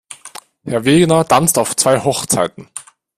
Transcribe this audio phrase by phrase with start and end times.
[0.63, 2.67] Herr Wegener tanzt auf zwei Hochzeiten.